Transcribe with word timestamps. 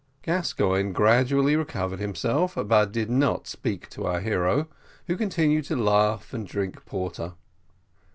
Gascoigne 0.23 0.93
gradually 0.93 1.55
recovered 1.55 1.99
himself, 1.99 2.55
but 2.55 2.91
did 2.91 3.07
not 3.07 3.45
speak 3.45 3.87
to 3.91 4.07
our 4.07 4.19
hero, 4.19 4.67
who 5.05 5.15
continued 5.15 5.65
to 5.65 5.75
laugh 5.75 6.33
and 6.33 6.47
drink 6.47 6.83
porter. 6.87 7.33